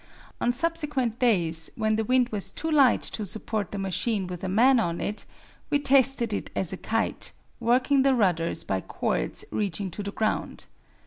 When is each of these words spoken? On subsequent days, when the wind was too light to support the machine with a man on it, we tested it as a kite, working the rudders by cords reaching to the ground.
On 0.41 0.51
subsequent 0.51 1.19
days, 1.19 1.69
when 1.75 1.95
the 1.95 2.03
wind 2.03 2.29
was 2.29 2.49
too 2.49 2.71
light 2.71 3.03
to 3.03 3.23
support 3.23 3.71
the 3.71 3.77
machine 3.77 4.25
with 4.25 4.43
a 4.43 4.49
man 4.49 4.79
on 4.79 4.99
it, 4.99 5.25
we 5.69 5.77
tested 5.77 6.33
it 6.33 6.49
as 6.55 6.73
a 6.73 6.77
kite, 6.77 7.31
working 7.59 8.01
the 8.01 8.15
rudders 8.15 8.63
by 8.63 8.81
cords 8.81 9.45
reaching 9.51 9.91
to 9.91 10.01
the 10.01 10.11
ground. 10.11 10.65